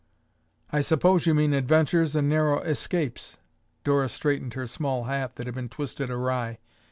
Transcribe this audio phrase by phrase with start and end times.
[0.71, 3.37] "I suppose you mean adventures and narrow escapes."
[3.83, 6.57] Dora straightened her small hat that had been twisted awry.